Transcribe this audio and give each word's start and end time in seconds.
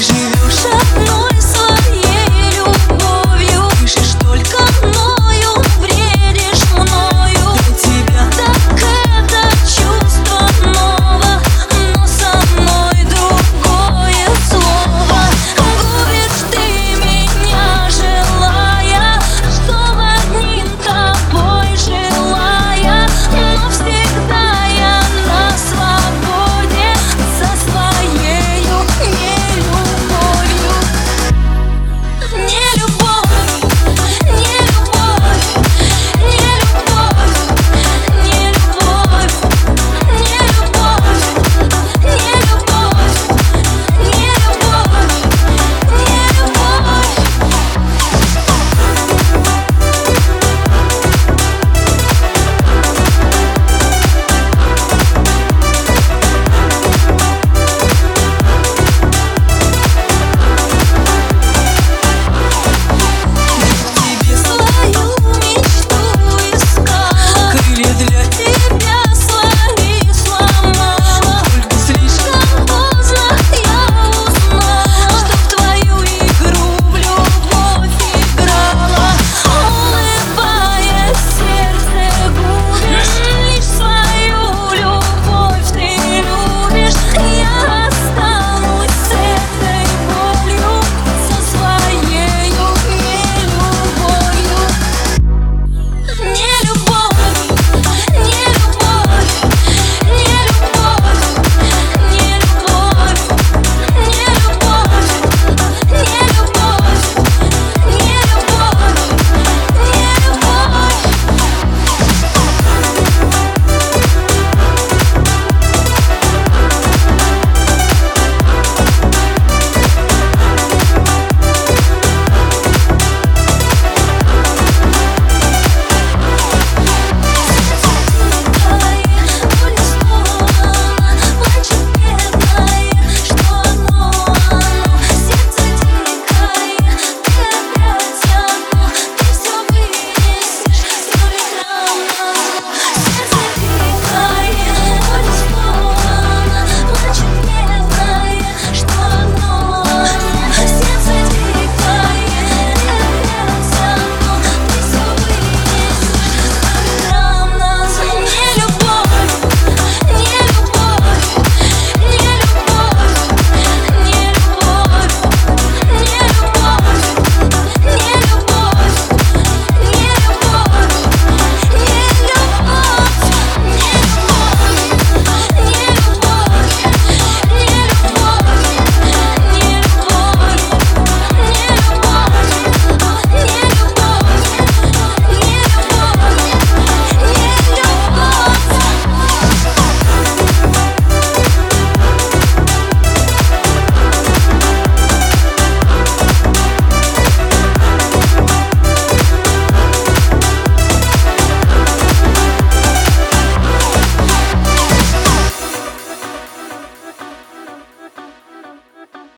живешь 0.00 0.66
одной. 0.66 1.17